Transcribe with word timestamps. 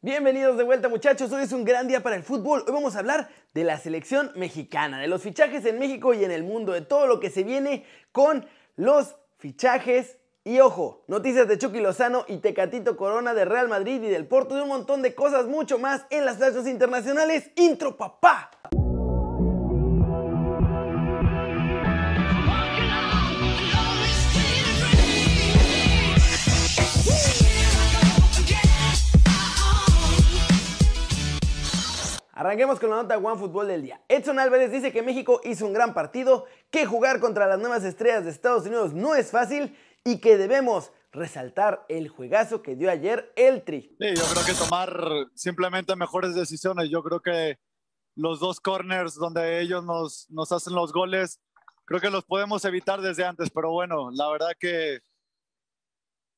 Bienvenidos 0.00 0.56
de 0.56 0.62
vuelta 0.62 0.88
muchachos, 0.88 1.32
hoy 1.32 1.42
es 1.42 1.50
un 1.50 1.64
gran 1.64 1.88
día 1.88 2.04
para 2.04 2.14
el 2.14 2.22
fútbol. 2.22 2.62
Hoy 2.64 2.72
vamos 2.72 2.94
a 2.94 3.00
hablar 3.00 3.28
de 3.52 3.64
la 3.64 3.78
selección 3.78 4.30
mexicana, 4.36 5.00
de 5.00 5.08
los 5.08 5.22
fichajes 5.22 5.64
en 5.64 5.80
México 5.80 6.14
y 6.14 6.22
en 6.22 6.30
el 6.30 6.44
mundo, 6.44 6.70
de 6.72 6.82
todo 6.82 7.08
lo 7.08 7.18
que 7.18 7.30
se 7.30 7.42
viene 7.42 7.84
con 8.12 8.46
los 8.76 9.16
fichajes. 9.38 10.18
Y 10.44 10.60
ojo, 10.60 11.02
noticias 11.08 11.48
de 11.48 11.58
Chucky 11.58 11.80
Lozano 11.80 12.24
y 12.28 12.36
Tecatito 12.36 12.96
Corona 12.96 13.34
de 13.34 13.44
Real 13.44 13.66
Madrid 13.66 14.00
y 14.00 14.08
del 14.08 14.28
Porto, 14.28 14.54
de 14.54 14.62
un 14.62 14.68
montón 14.68 15.02
de 15.02 15.16
cosas, 15.16 15.46
mucho 15.46 15.80
más 15.80 16.06
en 16.10 16.24
las 16.24 16.36
plazas 16.36 16.68
internacionales. 16.68 17.50
Intro 17.56 17.96
papá. 17.96 18.52
Arranquemos 32.48 32.80
con 32.80 32.88
la 32.88 33.02
nota 33.02 33.18
One 33.18 33.38
Fútbol 33.38 33.68
del 33.68 33.82
día. 33.82 34.02
Edson 34.08 34.38
Álvarez 34.38 34.72
dice 34.72 34.90
que 34.90 35.02
México 35.02 35.42
hizo 35.44 35.66
un 35.66 35.74
gran 35.74 35.92
partido, 35.92 36.46
que 36.70 36.86
jugar 36.86 37.20
contra 37.20 37.46
las 37.46 37.58
nuevas 37.58 37.84
estrellas 37.84 38.24
de 38.24 38.30
Estados 38.30 38.64
Unidos 38.64 38.94
no 38.94 39.14
es 39.14 39.30
fácil 39.30 39.76
y 40.02 40.18
que 40.18 40.38
debemos 40.38 40.90
resaltar 41.12 41.84
el 41.90 42.08
juegazo 42.08 42.62
que 42.62 42.74
dio 42.74 42.90
ayer 42.90 43.34
el 43.36 43.64
Tri. 43.64 43.94
Sí, 44.00 44.14
yo 44.16 44.22
creo 44.32 44.46
que 44.46 44.54
tomar 44.54 44.98
simplemente 45.34 45.94
mejores 45.94 46.34
decisiones. 46.34 46.88
Yo 46.88 47.02
creo 47.02 47.20
que 47.20 47.58
los 48.16 48.40
dos 48.40 48.60
corners 48.60 49.16
donde 49.16 49.60
ellos 49.60 49.84
nos, 49.84 50.24
nos 50.30 50.50
hacen 50.50 50.74
los 50.74 50.90
goles, 50.90 51.42
creo 51.84 52.00
que 52.00 52.08
los 52.08 52.24
podemos 52.24 52.64
evitar 52.64 53.02
desde 53.02 53.26
antes, 53.26 53.50
pero 53.50 53.72
bueno, 53.72 54.10
la 54.10 54.26
verdad 54.30 54.52
que, 54.58 55.00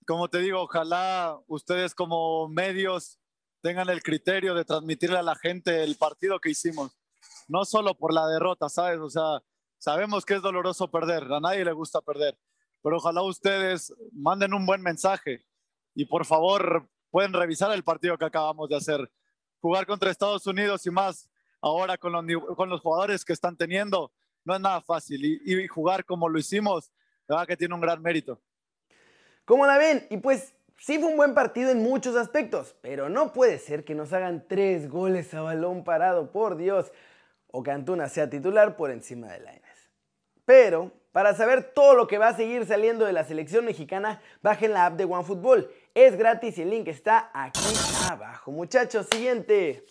como 0.09 0.27
te 0.27 0.39
digo, 0.39 0.61
ojalá 0.61 1.39
ustedes 1.47 1.95
como 1.95 2.49
medios 2.49 3.20
tengan 3.63 3.89
el 3.89 4.03
criterio 4.03 4.55
de 4.55 4.65
transmitirle 4.65 5.19
a 5.19 5.23
la 5.23 5.35
gente 5.35 5.83
el 5.83 5.97
partido 5.97 6.41
que 6.41 6.51
hicimos. 6.51 6.97
No 7.49 7.65
solo 7.65 7.95
por 7.95 8.13
la 8.13 8.27
derrota, 8.27 8.69
¿sabes? 8.69 9.01
O 9.01 9.11
sea, 9.11 9.43
sabemos 9.79 10.25
que 10.25 10.35
es 10.35 10.43
doloroso 10.43 10.91
perder, 10.91 11.25
a 11.33 11.41
nadie 11.41 11.65
le 11.65 11.73
gusta 11.73 12.01
perder, 12.01 12.39
pero 12.83 12.97
ojalá 12.97 13.23
ustedes 13.23 13.93
manden 14.13 14.55
un 14.55 14.67
buen 14.67 14.83
mensaje 14.83 15.45
y 15.95 16.05
por 16.05 16.25
favor 16.25 16.89
pueden 17.11 17.33
revisar 17.33 17.73
el 17.73 17.85
partido 17.85 18.17
que 18.17 18.25
acabamos 18.25 18.69
de 18.69 18.77
hacer. 18.77 19.11
Jugar 19.61 19.87
contra 19.87 20.11
Estados 20.11 20.47
Unidos 20.47 20.87
y 20.87 20.91
más 20.91 21.29
ahora 21.61 21.99
con 21.99 22.13
los, 22.13 22.25
con 22.57 22.69
los 22.69 22.81
jugadores 22.81 23.25
que 23.25 23.33
están 23.33 23.57
teniendo 23.57 24.13
no 24.45 24.55
es 24.55 24.61
nada 24.61 24.81
fácil 24.81 25.23
y, 25.25 25.41
y 25.45 25.67
jugar 25.67 26.05
como 26.05 26.29
lo 26.29 26.39
hicimos, 26.39 26.91
la 27.27 27.37
verdad 27.37 27.49
que 27.49 27.57
tiene 27.57 27.75
un 27.75 27.81
gran 27.81 28.01
mérito. 28.01 28.41
¿Cómo 29.45 29.67
la 29.67 29.79
ven? 29.79 30.07
Y 30.11 30.19
pues 30.19 30.55
Sí 30.81 30.99
fue 30.99 31.11
un 31.11 31.19
buen 31.19 31.35
partido 31.35 31.71
en 31.71 31.83
muchos 31.83 32.17
aspectos, 32.17 32.75
pero 32.81 33.11
no 33.11 33.35
puede 33.35 33.59
ser 33.59 33.85
que 33.85 33.95
nos 33.95 34.15
hagan 34.15 34.47
tres 34.49 34.89
goles 34.89 35.35
a 35.35 35.43
balón 35.43 35.85
parado, 35.85 36.33
por 36.33 36.57
Dios, 36.57 36.91
o 37.49 37.63
que 37.63 37.71
Antuna 37.71 38.09
sea 38.09 38.31
titular 38.31 38.77
por 38.77 38.91
encima 38.91 39.27
de 39.27 39.41
Lainez. 39.41 39.91
Pero, 40.47 40.91
para 41.13 41.35
saber 41.35 41.75
todo 41.75 41.93
lo 41.93 42.07
que 42.07 42.17
va 42.17 42.29
a 42.29 42.35
seguir 42.35 42.65
saliendo 42.65 43.05
de 43.05 43.13
la 43.13 43.25
selección 43.25 43.67
mexicana, 43.67 44.23
bajen 44.41 44.73
la 44.73 44.87
app 44.87 44.95
de 44.95 45.05
OneFootball. 45.05 45.71
Es 45.93 46.17
gratis 46.17 46.57
y 46.57 46.63
el 46.63 46.71
link 46.71 46.89
está 46.89 47.31
aquí 47.35 47.61
abajo. 48.09 48.51
Muchachos, 48.51 49.07
siguiente 49.13 49.85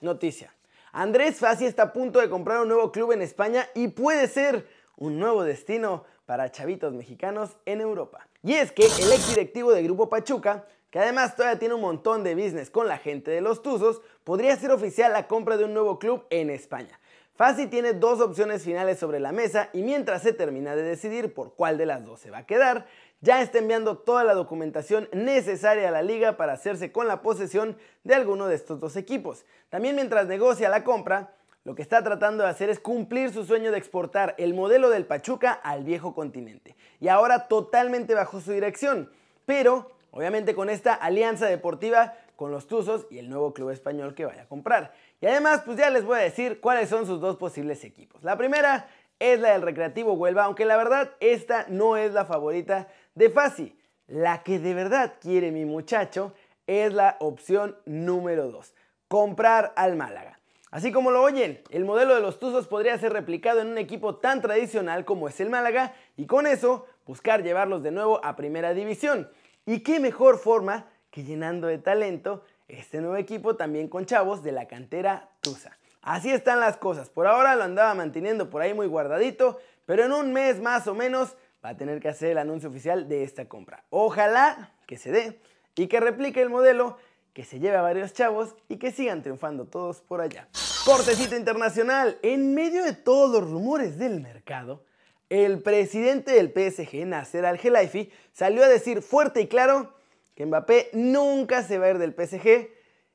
noticia. 0.00 0.54
Andrés 0.92 1.40
Fassi 1.40 1.66
está 1.66 1.82
a 1.82 1.92
punto 1.92 2.20
de 2.20 2.30
comprar 2.30 2.60
un 2.60 2.68
nuevo 2.68 2.92
club 2.92 3.10
en 3.10 3.22
España 3.22 3.66
y 3.74 3.88
puede 3.88 4.28
ser 4.28 4.64
un 4.96 5.18
nuevo 5.18 5.42
destino 5.42 6.04
para 6.24 6.52
chavitos 6.52 6.92
mexicanos 6.92 7.56
en 7.66 7.80
Europa. 7.80 8.28
Y 8.44 8.52
es 8.52 8.72
que 8.72 8.84
el 8.84 9.10
ex 9.10 9.30
directivo 9.30 9.72
de 9.72 9.82
Grupo 9.82 10.10
Pachuca, 10.10 10.66
que 10.90 10.98
además 10.98 11.34
todavía 11.34 11.58
tiene 11.58 11.76
un 11.76 11.80
montón 11.80 12.22
de 12.22 12.34
business 12.34 12.68
con 12.68 12.86
la 12.86 12.98
gente 12.98 13.30
de 13.30 13.40
los 13.40 13.62
Tuzos, 13.62 14.02
podría 14.22 14.54
ser 14.56 14.70
oficial 14.70 15.14
la 15.14 15.26
compra 15.26 15.56
de 15.56 15.64
un 15.64 15.72
nuevo 15.72 15.98
club 15.98 16.26
en 16.28 16.50
España. 16.50 17.00
Fassi 17.36 17.68
tiene 17.68 17.94
dos 17.94 18.20
opciones 18.20 18.62
finales 18.62 18.98
sobre 18.98 19.18
la 19.18 19.32
mesa 19.32 19.70
y 19.72 19.82
mientras 19.82 20.20
se 20.20 20.34
termina 20.34 20.76
de 20.76 20.82
decidir 20.82 21.32
por 21.32 21.54
cuál 21.54 21.78
de 21.78 21.86
las 21.86 22.04
dos 22.04 22.20
se 22.20 22.30
va 22.30 22.38
a 22.38 22.46
quedar, 22.46 22.86
ya 23.22 23.40
está 23.40 23.58
enviando 23.58 23.96
toda 23.96 24.24
la 24.24 24.34
documentación 24.34 25.08
necesaria 25.12 25.88
a 25.88 25.90
la 25.90 26.02
liga 26.02 26.36
para 26.36 26.52
hacerse 26.52 26.92
con 26.92 27.08
la 27.08 27.22
posesión 27.22 27.78
de 28.04 28.14
alguno 28.14 28.46
de 28.46 28.56
estos 28.56 28.78
dos 28.78 28.96
equipos. 28.96 29.46
También 29.70 29.96
mientras 29.96 30.26
negocia 30.26 30.68
la 30.68 30.84
compra, 30.84 31.32
lo 31.64 31.74
que 31.74 31.82
está 31.82 32.02
tratando 32.02 32.44
de 32.44 32.50
hacer 32.50 32.68
es 32.68 32.78
cumplir 32.78 33.32
su 33.32 33.44
sueño 33.44 33.72
de 33.72 33.78
exportar 33.78 34.34
el 34.36 34.52
modelo 34.52 34.90
del 34.90 35.06
Pachuca 35.06 35.52
al 35.52 35.82
viejo 35.82 36.14
continente. 36.14 36.76
Y 37.00 37.08
ahora 37.08 37.48
totalmente 37.48 38.14
bajo 38.14 38.40
su 38.40 38.52
dirección. 38.52 39.10
Pero, 39.46 39.90
obviamente 40.10 40.54
con 40.54 40.68
esta 40.68 40.92
alianza 40.92 41.46
deportiva 41.46 42.14
con 42.36 42.50
los 42.50 42.66
Tuzos 42.66 43.06
y 43.10 43.18
el 43.18 43.30
nuevo 43.30 43.54
club 43.54 43.70
español 43.70 44.14
que 44.14 44.26
vaya 44.26 44.42
a 44.42 44.48
comprar. 44.48 44.92
Y 45.20 45.26
además, 45.26 45.62
pues 45.64 45.78
ya 45.78 45.88
les 45.88 46.04
voy 46.04 46.18
a 46.18 46.22
decir 46.22 46.60
cuáles 46.60 46.90
son 46.90 47.06
sus 47.06 47.20
dos 47.20 47.36
posibles 47.36 47.82
equipos. 47.84 48.22
La 48.22 48.36
primera 48.36 48.88
es 49.18 49.40
la 49.40 49.52
del 49.52 49.62
Recreativo 49.62 50.12
Huelva, 50.12 50.44
aunque 50.44 50.66
la 50.66 50.76
verdad 50.76 51.12
esta 51.20 51.64
no 51.68 51.96
es 51.96 52.12
la 52.12 52.26
favorita 52.26 52.88
de 53.14 53.30
Fasi. 53.30 53.78
La 54.06 54.42
que 54.42 54.58
de 54.58 54.74
verdad 54.74 55.14
quiere 55.18 55.50
mi 55.50 55.64
muchacho 55.64 56.34
es 56.66 56.92
la 56.92 57.16
opción 57.20 57.76
número 57.86 58.50
2, 58.50 58.74
comprar 59.08 59.72
al 59.76 59.96
Málaga. 59.96 60.38
Así 60.74 60.90
como 60.90 61.12
lo 61.12 61.22
oyen, 61.22 61.62
el 61.70 61.84
modelo 61.84 62.16
de 62.16 62.20
los 62.20 62.40
Tuzos 62.40 62.66
podría 62.66 62.98
ser 62.98 63.12
replicado 63.12 63.60
en 63.60 63.68
un 63.68 63.78
equipo 63.78 64.16
tan 64.16 64.42
tradicional 64.42 65.04
como 65.04 65.28
es 65.28 65.38
el 65.38 65.48
Málaga 65.48 65.94
y 66.16 66.26
con 66.26 66.48
eso 66.48 66.84
buscar 67.06 67.44
llevarlos 67.44 67.84
de 67.84 67.92
nuevo 67.92 68.20
a 68.24 68.34
primera 68.34 68.74
división. 68.74 69.30
Y 69.66 69.84
qué 69.84 70.00
mejor 70.00 70.36
forma 70.36 70.86
que 71.12 71.22
llenando 71.22 71.68
de 71.68 71.78
talento 71.78 72.42
este 72.66 73.00
nuevo 73.00 73.14
equipo 73.14 73.54
también 73.54 73.86
con 73.86 74.04
chavos 74.04 74.42
de 74.42 74.50
la 74.50 74.66
cantera 74.66 75.28
Tuza. 75.42 75.78
Así 76.02 76.32
están 76.32 76.58
las 76.58 76.76
cosas, 76.76 77.08
por 77.08 77.28
ahora 77.28 77.54
lo 77.54 77.62
andaba 77.62 77.94
manteniendo 77.94 78.50
por 78.50 78.60
ahí 78.60 78.74
muy 78.74 78.88
guardadito, 78.88 79.60
pero 79.86 80.02
en 80.02 80.12
un 80.12 80.32
mes 80.32 80.60
más 80.60 80.88
o 80.88 80.94
menos 80.96 81.36
va 81.64 81.68
a 81.68 81.76
tener 81.76 82.00
que 82.00 82.08
hacer 82.08 82.32
el 82.32 82.38
anuncio 82.38 82.68
oficial 82.68 83.08
de 83.08 83.22
esta 83.22 83.44
compra. 83.44 83.84
Ojalá 83.90 84.72
que 84.88 84.96
se 84.96 85.12
dé 85.12 85.38
y 85.76 85.86
que 85.86 86.00
replique 86.00 86.42
el 86.42 86.50
modelo 86.50 86.96
que 87.34 87.44
se 87.44 87.58
lleve 87.58 87.76
a 87.76 87.82
varios 87.82 88.12
chavos 88.12 88.54
y 88.68 88.76
que 88.76 88.92
sigan 88.92 89.22
triunfando 89.22 89.66
todos 89.66 90.00
por 90.00 90.20
allá. 90.20 90.48
Cortecito 90.84 91.34
internacional. 91.34 92.18
En 92.20 92.54
medio 92.54 92.84
de 92.84 92.92
todos 92.92 93.30
los 93.30 93.50
rumores 93.50 93.96
del 93.98 94.20
mercado, 94.20 94.84
el 95.30 95.62
presidente 95.62 96.32
del 96.32 96.52
PSG, 96.52 97.06
Nasser 97.06 97.46
Al-Khelaifi, 97.46 98.12
salió 98.32 98.62
a 98.62 98.68
decir 98.68 99.00
fuerte 99.00 99.40
y 99.40 99.46
claro 99.46 99.94
que 100.34 100.44
Mbappé 100.44 100.90
nunca 100.92 101.62
se 101.62 101.78
va 101.78 101.86
a 101.86 101.90
ir 101.90 101.98
del 101.98 102.12
PSG 102.12 102.68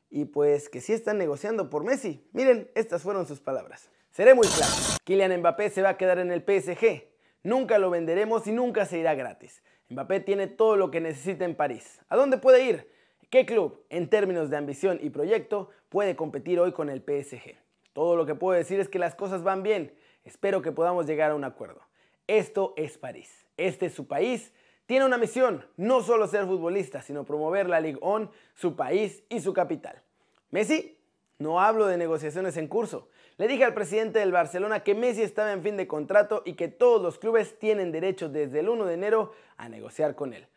y 0.10 0.26
pues 0.26 0.68
que 0.68 0.82
sí 0.82 0.94
están 0.94 1.20
negociando 1.20 1.70
por 1.70 1.84
Messi. 1.84 2.28
Miren, 2.34 2.72
estas 2.74 3.04
fueron 3.04 3.28
sus 3.28 3.40
palabras. 3.40 3.92
Seré 4.10 4.34
muy 4.34 4.48
claro, 4.48 4.74
Kylian 5.04 5.40
Mbappé 5.40 5.70
se 5.70 5.84
va 5.84 5.90
a 5.90 5.98
quedar 5.98 6.18
en 6.18 6.32
el 6.32 6.42
PSG. 6.42 7.04
Nunca 7.44 7.78
lo 7.78 7.92
venderemos 7.92 8.48
y 8.48 8.52
nunca 8.52 8.88
se 8.88 8.98
irá 8.98 9.14
gratis. 9.14 9.62
Mbappé 9.90 10.22
tiene 10.22 10.48
todo 10.48 10.76
lo 10.76 10.90
que 10.90 11.02
necesita 11.02 11.46
en 11.46 11.56
París. 11.56 12.02
¿A 12.10 12.16
dónde 12.16 12.40
puede 12.40 12.64
ir? 12.64 12.99
¿Qué 13.30 13.46
club, 13.46 13.86
en 13.90 14.10
términos 14.10 14.50
de 14.50 14.58
ambición 14.58 14.98
y 15.04 15.12
proyecto, 15.12 15.70
puede 15.90 16.16
competir 16.16 16.60
hoy 16.60 16.72
con 16.72 16.90
el 16.90 17.02
PSG? 17.02 17.58
Todo 17.94 18.16
lo 18.16 18.26
que 18.26 18.34
puedo 18.34 18.58
decir 18.58 18.80
es 18.80 18.90
que 18.90 18.98
las 18.98 19.14
cosas 19.14 19.44
van 19.44 19.62
bien. 19.62 19.94
Espero 20.24 20.64
que 20.64 20.72
podamos 20.72 21.06
llegar 21.06 21.30
a 21.30 21.36
un 21.36 21.44
acuerdo. 21.44 21.80
Esto 22.26 22.74
es 22.76 22.98
París. 22.98 23.46
Este 23.56 23.86
es 23.86 23.94
su 23.94 24.08
país. 24.08 24.52
Tiene 24.88 25.06
una 25.06 25.20
misión, 25.20 25.64
no 25.78 26.02
solo 26.02 26.26
ser 26.26 26.48
futbolista, 26.48 27.04
sino 27.04 27.24
promover 27.24 27.70
la 27.70 27.80
Ligue 27.80 28.00
1, 28.02 28.32
su 28.56 28.76
país 28.76 29.24
y 29.30 29.42
su 29.42 29.54
capital. 29.54 30.02
Messi, 30.50 30.98
no 31.38 31.62
hablo 31.62 31.86
de 31.86 31.98
negociaciones 31.98 32.58
en 32.58 32.68
curso. 32.68 33.10
Le 33.38 33.48
dije 33.48 33.64
al 33.64 33.76
presidente 33.76 34.18
del 34.18 34.32
Barcelona 34.32 34.84
que 34.84 34.96
Messi 34.96 35.22
estaba 35.22 35.54
en 35.54 35.62
fin 35.62 35.78
de 35.78 35.86
contrato 35.86 36.42
y 36.46 36.54
que 36.54 36.68
todos 36.68 37.00
los 37.00 37.20
clubes 37.20 37.60
tienen 37.60 37.92
derecho 37.92 38.28
desde 38.28 38.62
el 38.62 38.70
1 38.70 38.86
de 38.86 38.94
enero 38.96 39.34
a 39.58 39.70
negociar 39.70 40.16
con 40.16 40.34
él. 40.34 40.48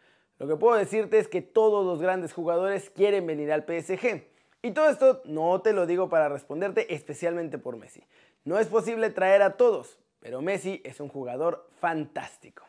Lo 0.43 0.49
que 0.49 0.57
puedo 0.57 0.77
decirte 0.77 1.21
es 1.21 1.29
que 1.29 1.41
todos 1.41 1.87
los 1.87 2.03
grandes 2.03 2.33
jugadores 2.33 2.91
quieren 2.91 3.29
venir 3.29 3.53
al 3.53 3.63
PSG. 3.63 4.25
Y 4.61 4.73
todo 4.73 4.91
esto 4.91 5.23
no 5.25 5.63
te 5.63 5.73
lo 5.73 5.87
digo 5.87 6.09
para 6.09 6.29
responderte 6.29 6.93
especialmente 6.93 7.59
por 7.59 7.77
Messi. 7.77 8.03
No 8.43 8.59
es 8.59 8.67
posible 8.67 9.11
traer 9.11 9.43
a 9.43 9.57
todos, 9.57 10.01
pero 10.19 10.43
Messi 10.43 10.83
es 10.85 10.99
un 10.99 11.09
jugador 11.09 11.71
fantástico. 11.79 12.65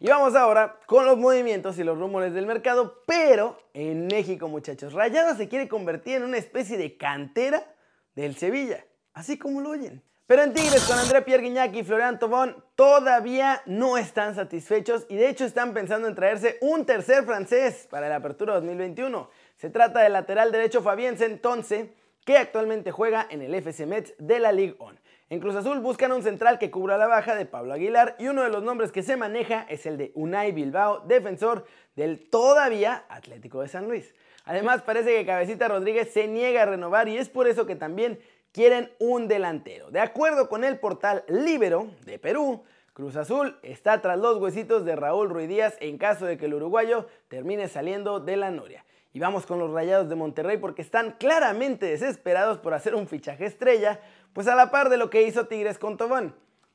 Y 0.00 0.08
vamos 0.08 0.34
ahora 0.36 0.80
con 0.86 1.04
los 1.04 1.18
movimientos 1.18 1.78
y 1.78 1.84
los 1.84 1.98
rumores 1.98 2.32
del 2.32 2.46
mercado, 2.46 3.02
pero 3.06 3.58
en 3.74 4.06
México 4.06 4.48
muchachos, 4.48 4.94
Rayado 4.94 5.36
se 5.36 5.50
quiere 5.50 5.68
convertir 5.68 6.16
en 6.16 6.22
una 6.22 6.38
especie 6.38 6.78
de 6.78 6.96
cantera 6.96 7.74
del 8.14 8.36
Sevilla, 8.36 8.86
así 9.12 9.36
como 9.38 9.60
lo 9.60 9.68
oyen. 9.68 10.02
Pero 10.28 10.42
en 10.42 10.52
Tigres 10.52 10.84
con 10.86 10.98
André 10.98 11.22
Pierre 11.22 11.42
Guignac 11.42 11.74
y 11.74 11.84
Florian 11.84 12.18
Tobón 12.18 12.62
todavía 12.74 13.62
no 13.64 13.96
están 13.96 14.34
satisfechos 14.34 15.06
y 15.08 15.16
de 15.16 15.30
hecho 15.30 15.46
están 15.46 15.72
pensando 15.72 16.06
en 16.06 16.14
traerse 16.14 16.58
un 16.60 16.84
tercer 16.84 17.24
francés 17.24 17.88
para 17.90 18.10
la 18.10 18.16
apertura 18.16 18.52
2021. 18.56 19.30
Se 19.56 19.70
trata 19.70 20.02
del 20.02 20.12
lateral 20.12 20.52
derecho 20.52 20.82
Fabien 20.82 21.16
Sentonce, 21.16 21.94
que 22.26 22.36
actualmente 22.36 22.90
juega 22.90 23.26
en 23.30 23.40
el 23.40 23.54
FC 23.54 23.86
Metz 23.86 24.12
de 24.18 24.38
la 24.38 24.52
Ligue 24.52 24.76
1. 24.78 24.98
En 25.30 25.40
Cruz 25.40 25.54
Azul 25.54 25.80
buscan 25.80 26.12
un 26.12 26.22
central 26.22 26.58
que 26.58 26.70
cubra 26.70 26.98
la 26.98 27.06
baja 27.06 27.34
de 27.34 27.46
Pablo 27.46 27.72
Aguilar 27.72 28.14
y 28.18 28.28
uno 28.28 28.42
de 28.42 28.50
los 28.50 28.62
nombres 28.62 28.92
que 28.92 29.02
se 29.02 29.16
maneja 29.16 29.64
es 29.70 29.86
el 29.86 29.96
de 29.96 30.12
Unai 30.14 30.52
Bilbao, 30.52 31.06
defensor 31.06 31.64
del 31.96 32.28
todavía 32.28 33.06
Atlético 33.08 33.62
de 33.62 33.68
San 33.68 33.88
Luis. 33.88 34.14
Además, 34.44 34.82
parece 34.82 35.14
que 35.14 35.26
Cabecita 35.26 35.68
Rodríguez 35.68 36.12
se 36.12 36.26
niega 36.26 36.62
a 36.62 36.66
renovar 36.66 37.08
y 37.08 37.16
es 37.16 37.30
por 37.30 37.48
eso 37.48 37.66
que 37.66 37.76
también 37.76 38.18
quieren 38.58 38.90
un 38.98 39.28
delantero. 39.28 39.88
De 39.92 40.00
acuerdo 40.00 40.48
con 40.48 40.64
el 40.64 40.80
portal 40.80 41.22
Libero 41.28 41.92
de 42.04 42.18
Perú, 42.18 42.64
Cruz 42.92 43.14
Azul 43.14 43.56
está 43.62 44.02
tras 44.02 44.18
los 44.18 44.38
huesitos 44.38 44.84
de 44.84 44.96
Raúl 44.96 45.30
Ruiz 45.30 45.48
Díaz 45.48 45.76
en 45.78 45.96
caso 45.96 46.26
de 46.26 46.36
que 46.36 46.46
el 46.46 46.54
uruguayo 46.54 47.06
termine 47.28 47.68
saliendo 47.68 48.18
de 48.18 48.36
la 48.36 48.50
Noria. 48.50 48.84
Y 49.12 49.20
vamos 49.20 49.46
con 49.46 49.60
los 49.60 49.70
Rayados 49.70 50.08
de 50.08 50.16
Monterrey 50.16 50.56
porque 50.56 50.82
están 50.82 51.12
claramente 51.20 51.86
desesperados 51.86 52.58
por 52.58 52.74
hacer 52.74 52.96
un 52.96 53.06
fichaje 53.06 53.46
estrella, 53.46 54.00
pues 54.32 54.48
a 54.48 54.56
la 54.56 54.72
par 54.72 54.88
de 54.88 54.96
lo 54.96 55.08
que 55.08 55.22
hizo 55.22 55.46
Tigres 55.46 55.78
con 55.78 55.96
Tobán. 55.96 56.34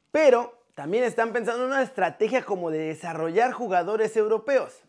Pero 0.09 0.57
también 0.75 1.03
están 1.03 1.33
pensando 1.33 1.65
en 1.65 1.71
una 1.71 1.83
estrategia 1.83 2.45
como 2.45 2.71
de 2.71 2.77
desarrollar 2.77 3.51
jugadores 3.51 4.15
europeos. 4.15 4.85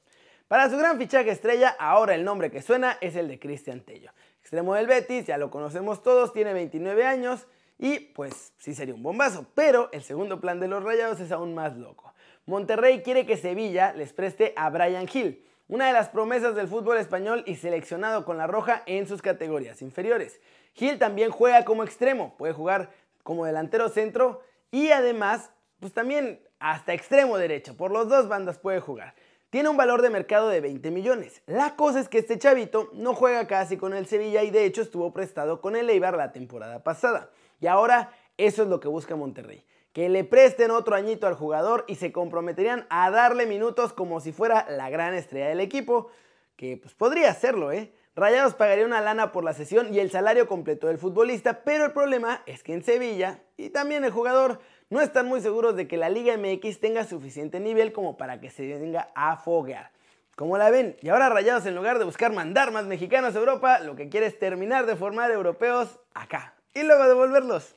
Para 0.49 0.69
su 0.69 0.77
gran 0.77 0.99
fichaje 0.99 1.31
estrella, 1.31 1.75
ahora 1.79 2.15
el 2.15 2.23
nombre 2.23 2.51
que 2.51 2.61
suena 2.61 2.99
es 3.01 3.17
el 3.17 3.29
de 3.29 3.39
Cristian 3.39 3.81
Tello. 3.81 4.11
Extremo 4.41 4.75
del 4.75 4.87
Betis, 4.87 5.25
ya 5.25 5.39
lo 5.39 5.51
conocemos 5.51 6.03
todos, 6.03 6.35
tiene 6.35 6.53
29 6.53 7.07
años 7.07 7.47
y 7.79 7.99
pues 7.99 8.53
sí 8.59 8.75
sería 8.75 8.95
un 8.95 9.03
bombazo, 9.03 9.47
pero 9.55 9.89
el 9.93 10.03
segundo 10.03 10.43
plan 10.43 10.61
de 10.61 10.69
los 10.69 10.85
Rayados 10.85 11.19
es 11.21 11.33
aún 11.33 11.55
más 11.55 11.79
loco. 11.79 12.13
Monterrey 12.45 13.01
quiere 13.01 13.25
que 13.25 13.39
Sevilla 13.39 13.95
les 13.95 14.13
preste 14.13 14.53
a 14.55 14.69
Brian 14.69 15.09
Hill, 15.11 15.43
una 15.67 15.87
de 15.87 15.95
las 15.95 16.11
promesas 16.11 16.55
del 16.55 16.69
fútbol 16.69 16.99
español 16.99 17.43
y 17.47 17.57
seleccionado 17.57 18.27
con 18.27 18.37
la 18.37 18.47
roja 18.47 18.83
en 18.85 19.09
sus 19.09 19.23
categorías 19.23 19.81
inferiores. 19.81 20.43
Hill 20.77 20.99
también 20.99 21.31
juega 21.31 21.65
como 21.65 21.85
extremo, 21.85 22.37
puede 22.37 22.53
jugar 22.53 22.91
como 23.23 23.47
delantero 23.47 23.89
centro 23.89 24.43
y 24.71 24.91
además, 24.91 25.51
pues 25.81 25.95
también 25.95 26.47
hasta 26.59 26.93
extremo 26.93 27.39
derecho, 27.39 27.79
por 27.79 27.91
los 27.91 28.11
dos 28.11 28.29
bandas 28.29 28.59
puede 28.59 28.81
jugar. 28.81 29.15
Tiene 29.55 29.69
un 29.69 29.77
valor 29.77 30.03
de 30.03 30.11
mercado 30.11 30.49
de 30.49 30.61
20 30.61 30.91
millones. 30.91 31.41
La 31.47 31.77
cosa 31.77 32.01
es 32.01 32.09
que 32.09 32.19
este 32.19 32.41
chavito 32.41 32.91
no 32.93 33.15
juega 33.15 33.47
casi 33.47 33.77
con 33.77 33.95
el 33.95 34.07
Sevilla 34.09 34.43
y 34.43 34.51
de 34.51 34.65
hecho 34.65 34.83
estuvo 34.83 35.13
prestado 35.13 35.61
con 35.61 35.77
el 35.77 35.89
Eibar 35.89 36.17
la 36.17 36.33
temporada 36.33 36.83
pasada. 36.83 37.31
Y 37.61 37.69
ahora 37.69 38.11
eso 38.37 38.65
es 38.65 38.69
lo 38.69 38.81
que 38.81 38.89
busca 38.89 39.15
Monterrey. 39.15 39.65
Que 39.93 40.09
le 40.09 40.25
presten 40.25 40.73
otro 40.73 40.97
añito 40.97 41.29
al 41.29 41.37
jugador 41.37 41.85
y 41.87 41.95
se 41.95 42.11
comprometerían 42.11 42.85
a 42.91 43.13
darle 43.13 43.47
minutos 43.47 43.93
como 43.93 44.19
si 44.19 44.33
fuera 44.33 44.67
la 44.69 44.91
gran 44.91 45.15
estrella 45.15 45.47
del 45.47 45.61
equipo. 45.61 46.11
Que 46.57 46.77
pues 46.77 46.93
podría 46.95 47.31
hacerlo, 47.31 47.71
¿eh? 47.71 47.93
Rayados 48.17 48.55
pagaría 48.55 48.87
una 48.87 49.01
lana 49.01 49.31
por 49.31 49.45
la 49.45 49.53
sesión 49.53 49.95
y 49.95 50.01
el 50.01 50.11
salario 50.11 50.49
completo 50.49 50.89
del 50.89 50.99
futbolista, 50.99 51.63
pero 51.63 51.85
el 51.85 51.93
problema 51.93 52.43
es 52.47 52.65
que 52.65 52.75
en 52.75 52.83
Sevilla 52.83 53.39
y 53.57 53.71
también 53.71 54.05
el 54.05 54.11
jugador 54.11 54.59
no 54.91 55.01
están 55.01 55.27
muy 55.27 55.41
seguros 55.41 55.77
de 55.77 55.89
que 55.89 55.97
la 55.97 56.09
Liga 56.09 56.37
MX 56.37 56.81
tenga 56.81 57.05
suficiente 57.05 57.61
nivel 57.61 57.93
como 57.93 58.17
para 58.17 58.41
que 58.41 58.51
se 58.51 58.67
venga 58.79 59.09
a 59.15 59.37
foguear. 59.37 59.91
¿Cómo 60.37 60.59
la 60.59 60.71
ven? 60.71 60.97
Y 61.01 61.09
ahora 61.11 61.29
Rayados 61.29 61.65
en 61.67 61.77
lugar 61.77 61.99
de 61.99 62.05
buscar 62.05 62.33
mandar 62.33 62.73
más 62.73 62.87
mexicanos 62.87 63.37
a 63.37 63.39
Europa, 63.39 63.79
lo 63.81 63.95
que 63.95 64.09
quiere 64.09 64.27
es 64.27 64.39
terminar 64.39 64.85
de 64.87 64.97
formar 64.97 65.31
europeos 65.31 66.01
acá 66.13 66.55
y 66.75 66.83
luego 66.83 67.07
devolverlos. 67.07 67.77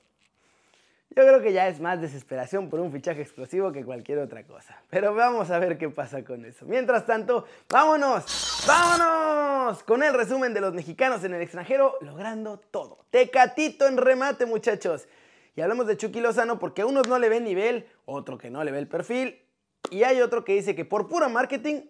Yo 1.18 1.24
creo 1.24 1.42
que 1.42 1.54
ya 1.54 1.68
es 1.68 1.80
más 1.80 2.00
desesperación 2.00 2.70
por 2.70 2.80
un 2.80 2.92
fichaje 2.92 3.22
explosivo 3.22 3.72
que 3.72 3.84
cualquier 3.84 4.20
otra 4.20 4.44
cosa. 4.44 4.80
Pero 4.90 5.16
vamos 5.16 5.50
a 5.50 5.58
ver 5.58 5.78
qué 5.78 5.90
pasa 5.90 6.24
con 6.24 6.46
eso. 6.46 6.66
Mientras 6.68 7.08
tanto, 7.08 7.46
vámonos, 7.70 8.64
vámonos 8.68 9.82
con 9.84 10.04
el 10.04 10.14
resumen 10.14 10.54
de 10.54 10.62
los 10.62 10.74
mexicanos 10.74 11.24
en 11.24 11.34
el 11.34 11.42
extranjero 11.42 11.96
logrando 12.02 12.60
todo. 12.60 13.00
Tecatito 13.10 13.88
en 13.88 13.98
remate, 13.98 14.46
muchachos. 14.46 15.08
Y 15.58 15.62
hablamos 15.62 15.88
de 15.88 15.98
Chucky 15.98 16.22
Lozano 16.22 16.60
porque 16.60 16.84
a 16.84 16.86
unos 16.86 17.08
no 17.08 17.18
le 17.18 17.30
ven 17.30 17.44
nivel, 17.44 17.88
otro 18.06 18.38
que 18.38 18.52
no 18.52 18.64
le 18.64 18.72
ve 18.72 18.78
el 18.78 18.88
perfil, 18.88 19.42
y 19.90 20.04
hay 20.04 20.22
otro 20.22 20.46
que 20.46 20.54
dice 20.54 20.76
que 20.76 20.86
por 20.86 21.08
puro 21.08 21.32
marketing 21.32 21.82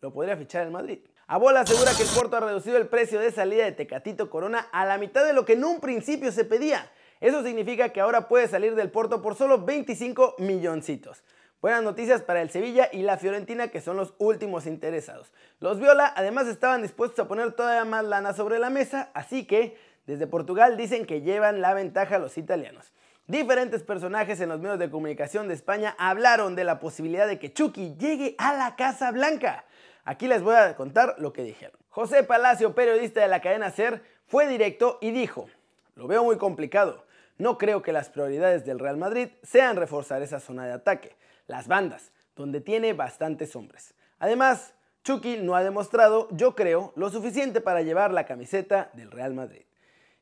lo 0.00 0.12
podría 0.12 0.36
fichar 0.36 0.64
el 0.64 0.70
Madrid. 0.70 1.00
Abola 1.26 1.62
asegura 1.62 1.90
que 1.96 2.04
el 2.04 2.08
Porto 2.10 2.36
ha 2.36 2.40
reducido 2.40 2.76
el 2.76 2.86
precio 2.86 3.18
de 3.18 3.32
salida 3.32 3.64
de 3.64 3.72
Tecatito 3.72 4.30
Corona 4.30 4.68
a 4.70 4.86
la 4.86 4.98
mitad 4.98 5.26
de 5.26 5.32
lo 5.32 5.44
que 5.44 5.54
en 5.54 5.64
un 5.64 5.80
principio 5.80 6.30
se 6.30 6.44
pedía. 6.44 6.92
Eso 7.20 7.42
significa 7.42 7.88
que 7.88 8.00
ahora 8.00 8.28
puede 8.28 8.46
salir 8.46 8.76
del 8.76 8.92
Porto 8.92 9.20
por 9.20 9.34
solo 9.34 9.64
25 9.64 10.36
milloncitos. 10.38 11.24
Buenas 11.60 11.82
noticias 11.82 12.22
para 12.22 12.40
el 12.40 12.50
Sevilla 12.50 12.88
y 12.92 13.02
la 13.02 13.18
Fiorentina 13.18 13.66
que 13.66 13.80
son 13.80 13.96
los 13.96 14.14
últimos 14.18 14.64
interesados. 14.64 15.32
Los 15.58 15.80
Viola 15.80 16.12
además 16.14 16.46
estaban 16.46 16.82
dispuestos 16.82 17.18
a 17.18 17.26
poner 17.26 17.50
todavía 17.50 17.84
más 17.84 18.04
lana 18.04 18.32
sobre 18.32 18.60
la 18.60 18.70
mesa, 18.70 19.10
así 19.12 19.44
que 19.44 19.76
desde 20.06 20.28
Portugal 20.28 20.76
dicen 20.76 21.04
que 21.04 21.20
llevan 21.20 21.60
la 21.60 21.74
ventaja 21.74 22.20
los 22.20 22.38
italianos. 22.38 22.92
Diferentes 23.28 23.82
personajes 23.82 24.40
en 24.40 24.48
los 24.48 24.58
medios 24.58 24.78
de 24.78 24.88
comunicación 24.88 25.48
de 25.48 25.54
España 25.54 25.94
hablaron 25.98 26.56
de 26.56 26.64
la 26.64 26.80
posibilidad 26.80 27.28
de 27.28 27.38
que 27.38 27.52
Chucky 27.52 27.94
llegue 27.98 28.34
a 28.38 28.54
la 28.54 28.74
Casa 28.74 29.10
Blanca. 29.10 29.66
Aquí 30.06 30.26
les 30.26 30.42
voy 30.42 30.54
a 30.54 30.74
contar 30.74 31.14
lo 31.18 31.34
que 31.34 31.42
dijeron. 31.42 31.78
José 31.90 32.24
Palacio, 32.24 32.74
periodista 32.74 33.20
de 33.20 33.28
la 33.28 33.42
cadena 33.42 33.70
SER, 33.70 34.02
fue 34.28 34.48
directo 34.48 34.96
y 35.02 35.10
dijo, 35.10 35.46
lo 35.94 36.06
veo 36.06 36.24
muy 36.24 36.38
complicado. 36.38 37.04
No 37.36 37.58
creo 37.58 37.82
que 37.82 37.92
las 37.92 38.08
prioridades 38.08 38.64
del 38.64 38.78
Real 38.78 38.96
Madrid 38.96 39.28
sean 39.42 39.76
reforzar 39.76 40.22
esa 40.22 40.40
zona 40.40 40.64
de 40.64 40.72
ataque, 40.72 41.14
las 41.48 41.68
bandas, 41.68 42.12
donde 42.34 42.62
tiene 42.62 42.94
bastantes 42.94 43.54
hombres. 43.54 43.92
Además, 44.20 44.72
Chucky 45.04 45.36
no 45.36 45.54
ha 45.54 45.62
demostrado, 45.62 46.28
yo 46.30 46.54
creo, 46.54 46.94
lo 46.96 47.10
suficiente 47.10 47.60
para 47.60 47.82
llevar 47.82 48.10
la 48.10 48.24
camiseta 48.24 48.88
del 48.94 49.10
Real 49.10 49.34
Madrid. 49.34 49.64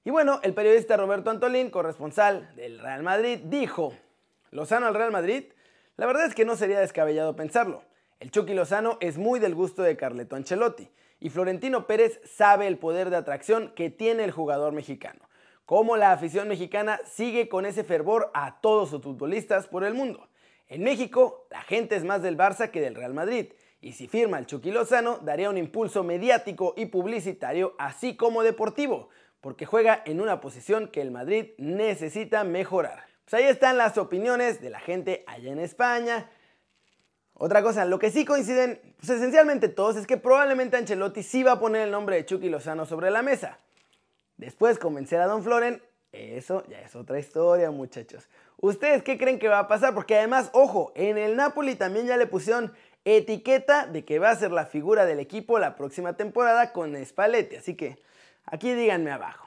Y 0.06 0.10
bueno, 0.10 0.38
el 0.44 0.54
periodista 0.54 0.96
Roberto 0.96 1.30
Antolín, 1.30 1.68
corresponsal 1.68 2.54
del 2.54 2.78
Real 2.78 3.02
Madrid, 3.02 3.40
dijo, 3.42 3.92
¿Lozano 4.52 4.86
al 4.86 4.94
Real 4.94 5.10
Madrid? 5.10 5.46
La 5.96 6.06
verdad 6.06 6.26
es 6.26 6.34
que 6.36 6.44
no 6.44 6.54
sería 6.54 6.78
descabellado 6.78 7.34
pensarlo. 7.34 7.82
El 8.20 8.30
Chucky 8.30 8.54
Lozano 8.54 8.98
es 9.00 9.18
muy 9.18 9.40
del 9.40 9.56
gusto 9.56 9.82
de 9.82 9.96
Carleto 9.96 10.36
Ancelotti 10.36 10.88
y 11.18 11.28
Florentino 11.30 11.88
Pérez 11.88 12.20
sabe 12.24 12.68
el 12.68 12.78
poder 12.78 13.10
de 13.10 13.16
atracción 13.16 13.72
que 13.74 13.90
tiene 13.90 14.22
el 14.22 14.30
jugador 14.30 14.72
mexicano. 14.72 15.28
Cómo 15.64 15.96
la 15.96 16.12
afición 16.12 16.46
mexicana 16.46 17.00
sigue 17.04 17.48
con 17.48 17.66
ese 17.66 17.82
fervor 17.82 18.30
a 18.32 18.60
todos 18.60 18.90
sus 18.90 19.02
futbolistas 19.02 19.66
por 19.66 19.82
el 19.82 19.94
mundo. 19.94 20.28
En 20.68 20.84
México, 20.84 21.48
la 21.50 21.62
gente 21.62 21.96
es 21.96 22.04
más 22.04 22.22
del 22.22 22.38
Barça 22.38 22.70
que 22.70 22.80
del 22.80 22.94
Real 22.94 23.12
Madrid. 23.12 23.48
Y 23.80 23.92
si 23.92 24.06
firma 24.06 24.38
el 24.38 24.46
Chucky 24.46 24.70
Lozano, 24.70 25.18
daría 25.18 25.50
un 25.50 25.58
impulso 25.58 26.04
mediático 26.04 26.74
y 26.76 26.86
publicitario, 26.86 27.74
así 27.78 28.16
como 28.16 28.44
deportivo, 28.44 29.10
porque 29.40 29.66
juega 29.66 30.02
en 30.04 30.20
una 30.20 30.40
posición 30.40 30.88
que 30.88 31.00
el 31.00 31.10
Madrid 31.10 31.50
necesita 31.58 32.44
mejorar. 32.44 33.04
Pues 33.24 33.34
ahí 33.34 33.44
están 33.44 33.76
las 33.76 33.98
opiniones 33.98 34.60
de 34.60 34.70
la 34.70 34.80
gente 34.80 35.24
allá 35.26 35.50
en 35.50 35.58
España. 35.58 36.30
Otra 37.34 37.62
cosa, 37.62 37.84
lo 37.84 37.98
que 37.98 38.10
sí 38.10 38.24
coinciden, 38.24 38.80
pues 38.98 39.10
esencialmente 39.10 39.68
todos, 39.68 39.96
es 39.96 40.06
que 40.06 40.16
probablemente 40.16 40.76
Ancelotti 40.76 41.22
sí 41.22 41.42
va 41.42 41.52
a 41.52 41.60
poner 41.60 41.82
el 41.82 41.90
nombre 41.90 42.16
de 42.16 42.24
Chucky 42.24 42.48
Lozano 42.48 42.86
sobre 42.86 43.10
la 43.10 43.22
mesa. 43.22 43.58
Después 44.36 44.78
convencer 44.78 45.20
a 45.20 45.26
Don 45.26 45.42
Floren, 45.42 45.82
eso 46.12 46.64
ya 46.68 46.80
es 46.80 46.96
otra 46.96 47.18
historia, 47.18 47.70
muchachos. 47.70 48.28
¿Ustedes 48.58 49.02
qué 49.02 49.18
creen 49.18 49.38
que 49.38 49.48
va 49.48 49.58
a 49.58 49.68
pasar? 49.68 49.94
Porque 49.94 50.16
además, 50.16 50.50
ojo, 50.52 50.92
en 50.94 51.18
el 51.18 51.36
Napoli 51.36 51.74
también 51.74 52.06
ya 52.06 52.16
le 52.16 52.26
pusieron 52.26 52.72
etiqueta 53.04 53.86
de 53.86 54.04
que 54.04 54.18
va 54.18 54.30
a 54.30 54.36
ser 54.36 54.50
la 54.50 54.66
figura 54.66 55.04
del 55.04 55.20
equipo 55.20 55.58
la 55.58 55.76
próxima 55.76 56.16
temporada 56.16 56.72
con 56.72 56.96
Spalletti. 57.04 57.56
Así 57.56 57.76
que 57.76 57.98
Aquí 58.46 58.72
díganme 58.74 59.10
abajo. 59.10 59.46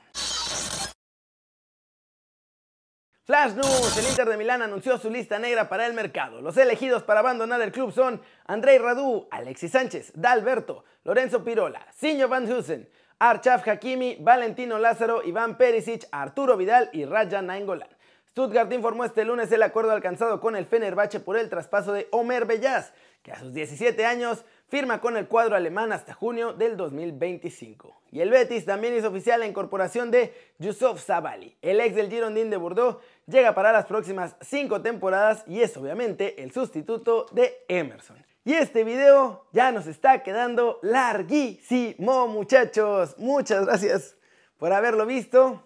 Flash 3.24 3.54
News, 3.54 3.98
el 3.98 4.08
Inter 4.10 4.28
de 4.28 4.38
Milán 4.38 4.64
anunció 4.64 4.98
su 4.98 5.10
lista 5.12 5.38
negra 5.38 5.70
para 5.70 5.86
el 5.86 5.94
mercado. 5.94 6.42
Los 6.42 6.58
elegidos 6.58 7.04
para 7.04 7.20
abandonar 7.20 7.62
el 7.62 7.72
club 7.72 7.92
son 7.92 8.20
Andrei 8.46 8.80
Radu, 8.80 9.28
Alexis 9.30 9.72
Sánchez, 9.72 10.12
Dalberto, 10.16 10.84
Lorenzo 11.04 11.44
Pirola, 11.44 11.86
Sinjo 11.96 12.28
Van 12.28 12.52
Husen, 12.52 12.90
Archaf 13.20 13.68
Hakimi, 13.68 14.18
Valentino 14.20 14.80
Lázaro, 14.80 15.22
Iván 15.24 15.58
Perisic, 15.58 16.08
Arturo 16.12 16.58
Vidal 16.58 16.90
y 16.92 17.06
Raja 17.06 17.44
Nainggolan. 17.44 17.90
Stuttgart 18.30 18.72
informó 18.74 19.06
este 19.06 19.26
lunes 19.26 19.52
el 19.52 19.62
acuerdo 19.62 19.92
alcanzado 19.92 20.40
con 20.40 20.56
el 20.56 20.66
Fenerbahce 20.66 21.20
por 21.20 21.38
el 21.38 21.50
traspaso 21.50 21.94
de 21.94 22.08
Omer 22.12 22.46
Bellaz, 22.46 22.94
que 23.22 23.32
a 23.32 23.40
sus 23.40 23.54
17 23.54 24.06
años 24.06 24.44
firma 24.70 25.02
con 25.02 25.18
el 25.18 25.28
cuadro 25.28 25.56
alemán 25.56 25.92
hasta 25.92 26.14
junio 26.14 26.54
del 26.54 26.78
2025. 26.78 28.02
Y 28.12 28.22
el 28.22 28.30
Betis 28.30 28.66
también 28.66 28.96
hizo 28.96 29.10
oficial 29.10 29.40
la 29.40 29.48
incorporación 29.48 30.12
de 30.12 30.34
Yusuf 30.60 31.04
Sabali. 31.04 31.58
El 31.62 31.82
ex 31.82 31.96
del 31.96 32.10
Girondin 32.10 32.50
de 32.50 32.58
Bordeaux 32.58 33.00
llega 33.26 33.54
para 33.54 33.72
las 33.72 33.86
próximas 33.86 34.36
5 34.42 34.82
temporadas 34.82 35.44
y 35.48 35.62
es 35.62 35.76
obviamente 35.76 36.42
el 36.44 36.52
sustituto 36.52 37.26
de 37.32 37.66
Emerson. 37.68 38.24
Y 38.46 38.54
este 38.54 38.84
video 38.84 39.46
ya 39.52 39.72
nos 39.72 39.88
está 39.88 40.24
quedando 40.24 40.80
larguísimo, 40.82 42.28
muchachos. 42.28 43.16
Muchas 43.18 43.66
gracias 43.66 44.16
por 44.58 44.72
haberlo 44.72 45.06
visto. 45.06 45.64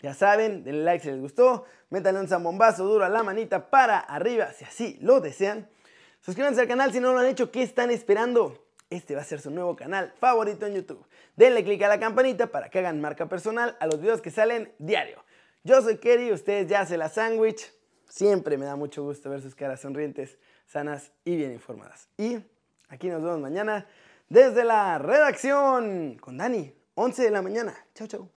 Ya 0.00 0.12
saben, 0.12 0.64
denle 0.64 0.84
like 0.84 1.02
si 1.02 1.10
les 1.10 1.20
gustó, 1.20 1.64
métanle 1.88 2.20
un 2.20 2.28
zambombazo 2.28 2.84
duro 2.84 3.04
a 3.04 3.08
la 3.08 3.22
manita 3.22 3.70
para 3.70 3.98
arriba 3.98 4.52
si 4.52 4.64
así 4.64 4.98
lo 5.00 5.20
desean. 5.20 5.68
Suscríbanse 6.24 6.62
al 6.62 6.68
canal 6.68 6.90
si 6.90 7.00
no 7.00 7.12
lo 7.12 7.18
han 7.18 7.26
hecho, 7.26 7.50
¿qué 7.50 7.62
están 7.62 7.90
esperando? 7.90 8.66
Este 8.88 9.14
va 9.14 9.20
a 9.20 9.24
ser 9.24 9.42
su 9.42 9.50
nuevo 9.50 9.76
canal 9.76 10.14
favorito 10.18 10.64
en 10.64 10.74
YouTube. 10.74 11.04
Denle 11.36 11.62
click 11.62 11.82
a 11.82 11.88
la 11.88 12.00
campanita 12.00 12.46
para 12.46 12.70
que 12.70 12.78
hagan 12.78 12.98
marca 12.98 13.28
personal 13.28 13.76
a 13.78 13.86
los 13.86 14.00
videos 14.00 14.22
que 14.22 14.30
salen 14.30 14.72
diario. 14.78 15.22
Yo 15.64 15.82
soy 15.82 15.98
Kerry, 15.98 16.32
ustedes 16.32 16.66
ya 16.66 16.80
hacen 16.80 17.00
la 17.00 17.10
sándwich. 17.10 17.70
Siempre 18.08 18.56
me 18.56 18.64
da 18.64 18.74
mucho 18.74 19.02
gusto 19.02 19.28
ver 19.28 19.42
sus 19.42 19.54
caras 19.54 19.82
sonrientes, 19.82 20.38
sanas 20.64 21.12
y 21.26 21.36
bien 21.36 21.52
informadas. 21.52 22.08
Y 22.16 22.38
aquí 22.88 23.08
nos 23.08 23.22
vemos 23.22 23.40
mañana 23.40 23.86
desde 24.30 24.64
la 24.64 24.96
redacción 24.96 26.16
con 26.16 26.38
Dani, 26.38 26.74
11 26.94 27.22
de 27.22 27.30
la 27.30 27.42
mañana. 27.42 27.76
Chau, 27.94 28.06
chau. 28.06 28.33